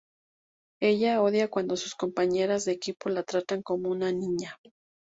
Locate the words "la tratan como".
3.09-3.89